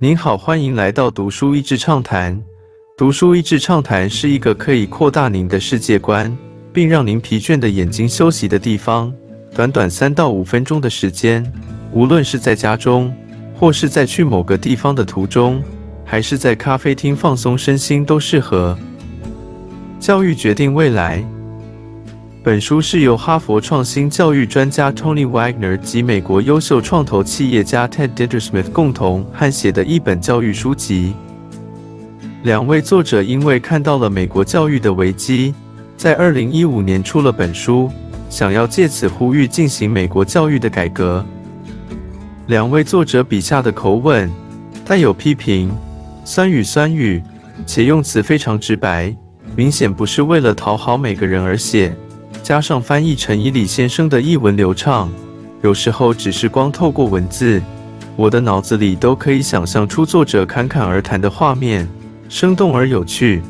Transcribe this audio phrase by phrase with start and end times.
[0.00, 2.40] 您好，欢迎来到读书益智畅谈。
[2.96, 6.38] 读书益智畅谈是一个可以扩大您的世界观，
[6.72, 9.12] 并让您疲倦的眼睛休息的地方。
[9.56, 11.44] 短短三到五分钟的时间，
[11.90, 13.12] 无论是在家中，
[13.56, 15.60] 或是在去某个地方的途中，
[16.04, 18.78] 还是在咖啡厅放松身心，都适合。
[19.98, 21.24] 教育决定未来。
[22.48, 31.12] 本书是由哈佛创新教育专家 Tony Wagner 及美国优秀创投企业家 Ted Dintersmith 共同撰写的一本教育书籍。
[32.44, 35.52] 两位作者因为看到了美国教育的危机，
[35.94, 37.90] 在2015年出了本书，
[38.30, 41.22] 想要借此呼吁进行美国教育的改革。
[42.46, 44.32] 两位作者笔下的口吻
[44.86, 45.70] 带有批评、
[46.24, 47.22] 酸语酸语，
[47.66, 49.14] 且用词非常直白，
[49.54, 51.94] 明显不是为了讨好每个人而写。
[52.48, 55.12] 加上翻译成以李先生的译文流畅，
[55.60, 57.60] 有时候只是光透过文字，
[58.16, 61.86] 我的脑子里都可以想象出作者侃侃而谈的画面，
[62.30, 63.42] 生动而有趣。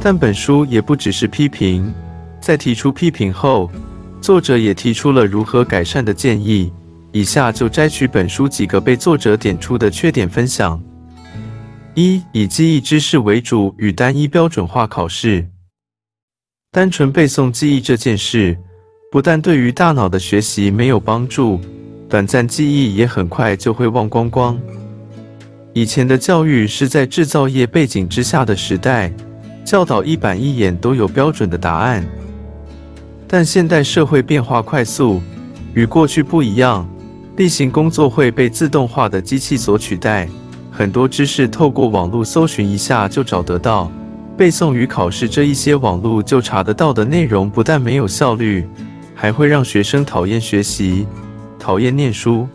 [0.00, 1.92] 但本书也不只是批评，
[2.40, 3.70] 在提出批评后，
[4.18, 6.72] 作者也提出了如何改善的建议。
[7.12, 10.82] 以下就摘取本书几个被作者点出的缺点分享：
[11.92, 15.46] 一、以记忆知识为主与单一标准化考试。
[16.74, 18.58] 单纯背诵记忆这件事，
[19.08, 21.60] 不但对于大脑的学习没有帮助，
[22.08, 24.58] 短暂记忆也很快就会忘光光。
[25.72, 29.12] 以前的教育是在制造业背景之下的时代，
[29.64, 32.04] 教导一板一眼都有标准的答案。
[33.28, 35.22] 但现代社会变化快速，
[35.74, 36.84] 与过去不一样，
[37.36, 40.28] 例行工作会被自动化的机器所取代，
[40.72, 43.88] 很多知识透过网络搜寻一下就找得到。
[44.36, 48.68] 背诵与考试这一些网络就查得到的内容，不但没有效率，
[49.14, 51.06] 还会让学生讨厌学习、
[51.56, 52.48] 讨厌念书。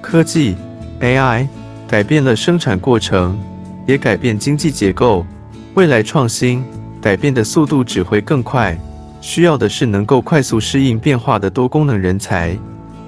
[0.00, 0.54] 科技
[1.00, 1.48] AI
[1.88, 3.36] 改变了生产过程，
[3.84, 5.26] 也改变经济结构。
[5.74, 6.64] 未来创新
[7.00, 8.78] 改变的速度只会更快，
[9.20, 12.56] 需要的是能够快速适应变化的多功能人才。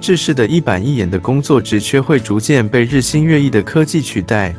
[0.01, 4.53] 制式的一板一眼的工作职缺会逐渐被日新月异的科技取代。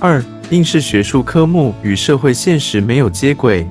[0.00, 0.20] 二。
[0.50, 3.66] 应是学术科目与社会现实没有接轨。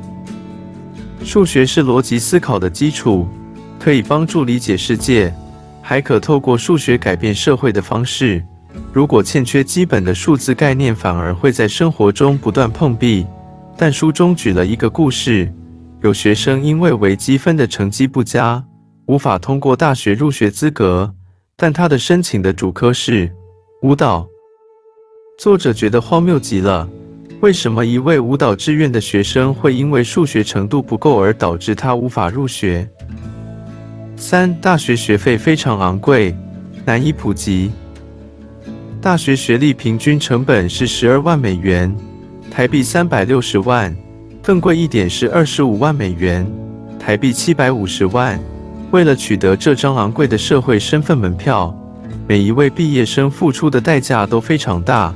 [1.24, 3.28] 数学是逻辑思考的基础，
[3.80, 5.34] 可以帮助理解世界，
[5.82, 8.44] 还可透过数学改变社会的方式。
[8.92, 13.26] 如果欠缺基本的数字概念，反而会在生活中不断碰壁。
[13.78, 15.52] 但书中举了一个故事，
[16.02, 18.64] 有学生因为微积分的成绩不佳，
[19.08, 21.14] 无法通过大学入学资格，
[21.56, 23.34] 但他的申请的主科是
[23.82, 24.28] 舞蹈。
[25.38, 26.88] 作者觉得荒谬极了，
[27.42, 32.88] 为什么一位舞蹈志愿的学生会因为数学程度不够而导致他无法入学？
[34.16, 36.34] 三、大学学费非常昂贵，
[36.86, 37.70] 难以普及。
[39.02, 41.94] 大学学历平均成本是十二万美元，
[42.50, 43.94] 台币三百六十万，
[44.42, 46.50] 更贵一点是二十五万美元，
[46.98, 48.40] 台币七百五十万。
[48.92, 51.78] 为了取得这张昂贵的社会身份门票，
[52.26, 55.14] 每一位毕业生付出的代价都非常大。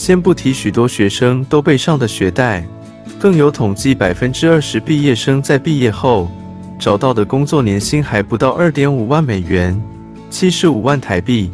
[0.00, 2.66] 先不提许多学生都背上的学贷，
[3.18, 6.26] 更有统计百分之二十毕业生在毕业后
[6.78, 9.78] 找到的工作年薪还不到二点五万美元，
[10.30, 11.50] 七十五万台币。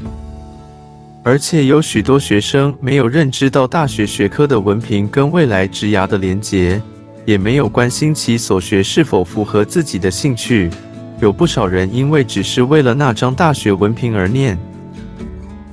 [1.24, 6.80] 而且有许多学生没有认知到大学学科的文凭跟未来职涯的连结，
[7.24, 10.70] 也没有关心其所学是否符合自己的兴趣。
[11.18, 14.56] 有不少人因为只是为了那张大学文凭而念。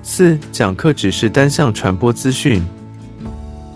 [0.05, 2.61] 四讲课只是单向传播资讯。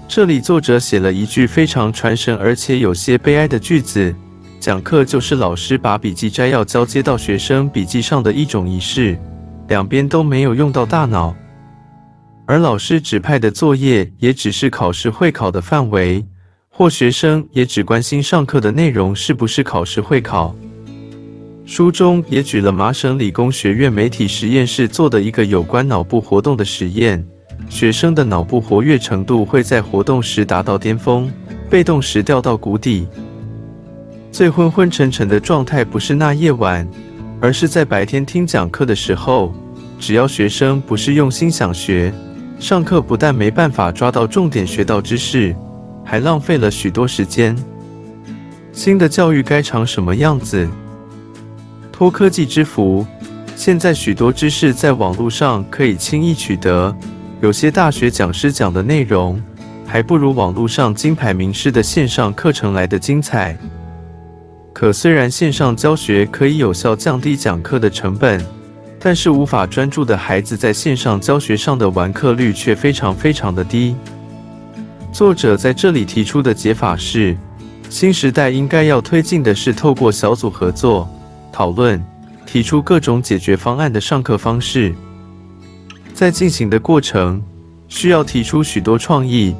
[0.10, 4.14] 这里作者写了一句非常传神而且有些悲哀的句子：
[4.60, 9.18] 讲课就是老师把笔记摘要交接到学生笔记上的一种仪式，
[9.70, 11.34] 两边都没有用到大脑。
[12.46, 16.26] 而老师指派的作业也只是考试会考的范围，
[16.68, 20.54] 或学生也只关心上课的内容是不是考试会考。
[21.68, 27.22] 书中也举了麻省理工学院媒体实验室做的一个有关脑部活动的实验，
[27.68, 31.30] 学生的脑部活跃程度会在活动时达到巅峰，
[31.70, 33.06] 被动时掉到谷底。
[34.32, 36.88] 最昏昏沉沉的状态不是那夜晚，
[37.42, 39.54] 而是在白天听讲课的时候。
[40.00, 42.14] 只要学生不是用心想学，
[42.60, 45.54] 上课不但没办法抓到重点学到知识，
[46.06, 47.54] 还浪费了许多时间。
[48.72, 50.66] 新的教育该长什么样子？
[51.98, 53.04] 托科技之福，
[53.56, 56.96] 现在许多知识在网络上可以轻易取得。
[57.42, 59.42] 有些大学讲师讲的内容，
[59.84, 63.58] 还不如网络上金牌名师的线上课程来的精彩。
[64.72, 68.46] 可虽然线上教学可以有效降低讲课的成本，
[69.00, 73.96] 但是无法专注的孩子在线上教学上的完课率却非常非常的低。
[75.12, 77.36] 作者在这里提出的解法是，
[77.90, 81.10] 新时代应该要推进的是透过小组合作、
[81.58, 82.00] 讨论，
[82.46, 84.94] 提出各种解决方案的上课方式。
[86.14, 87.42] 在进行的过程，
[87.88, 89.56] 需要提出许多创意，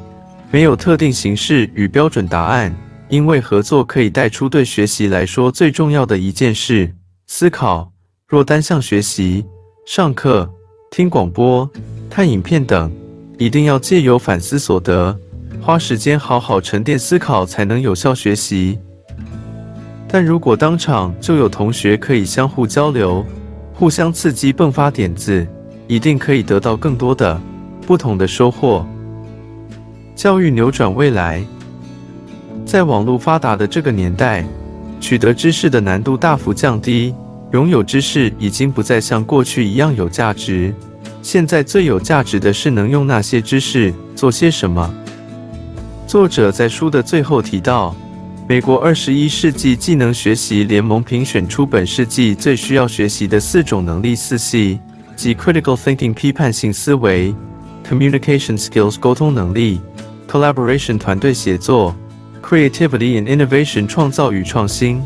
[0.52, 2.72] 没有特定形式与标准答案，
[3.08, 6.94] 因为合作可以带出对学习来说最重要的一件事——
[7.26, 7.90] 思考。
[8.28, 9.44] 若单向学习、
[9.84, 10.48] 上课、
[10.92, 11.68] 听广播、
[12.08, 12.92] 看影片等，
[13.38, 15.18] 一定要借由反思所得，
[15.60, 18.78] 花时间好好沉淀思考，才能有效学习。
[20.08, 23.24] 但如果当场就有同学可以相互交流、
[23.74, 25.46] 互相刺激、迸发点子，
[25.86, 27.38] 一定可以得到更多的
[27.86, 28.86] 不同的收获。
[30.16, 31.44] 教育扭转未来，
[32.64, 34.44] 在网络发达的这个年代，
[34.98, 37.14] 取得知识的难度大幅降低。
[37.52, 40.74] 拥有知识已经不再像过去一样有价值，
[41.22, 44.94] 现在最有价值的是能用那些知识做些什么。
[46.06, 47.94] 作者在书的最后提到，
[48.48, 54.80] 美国二十一世纪技能学习联盟评选出本世纪最需要学习的四种能力四系，
[55.14, 57.34] 即 critical thinking 批判性思维、
[57.86, 59.78] communication skills 沟通能力、
[60.26, 61.94] collaboration 团队协作、
[62.42, 65.02] creativity and innovation 创造与创新。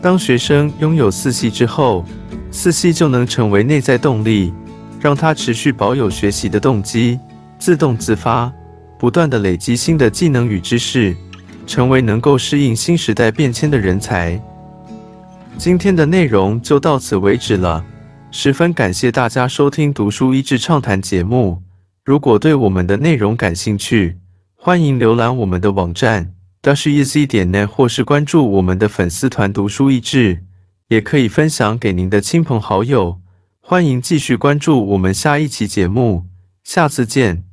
[0.00, 2.02] 当学生拥有四系之后，
[2.50, 4.54] 四系就能成为内在动力，
[4.98, 7.20] 让他持续保有学习的动机，
[7.58, 8.50] 自动自发，
[8.98, 11.14] 不断的累积新的技能与知识，
[11.66, 14.40] 成为能够适应新时代变迁的人才。
[15.58, 17.84] 今天的内容就到此为止了，
[18.30, 21.62] 十分感谢大家收听《读书益智畅谈》节目。
[22.04, 24.18] 如果对我们的内容感兴趣，
[24.56, 26.34] 欢迎浏览我们的网站。
[26.62, 30.44] d 是 e z 点 net，或是关注我们的粉丝团“读书益智”，
[30.88, 33.20] 也可以分享给您的亲朋好友。
[33.60, 36.26] 欢迎继续关注我们下一期节目，
[36.64, 37.51] 下次见。